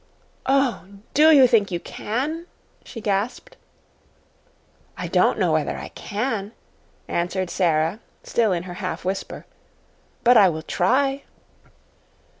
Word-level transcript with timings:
"Oh, 0.47 0.83
DO 1.13 1.29
you 1.29 1.45
think 1.45 1.69
you 1.69 1.79
can?" 1.79 2.47
she 2.83 3.01
gasped. 3.01 3.55
"I 4.97 5.07
don't 5.07 5.37
know 5.37 5.51
whether 5.51 5.77
I 5.77 5.89
CAN", 5.89 6.53
answered 7.07 7.51
Sara, 7.51 7.99
still 8.23 8.51
in 8.51 8.63
her 8.63 8.73
half 8.81 9.05
whisper; 9.05 9.45
"but 10.23 10.37
I 10.37 10.49
will 10.49 10.63
try." 10.63 11.21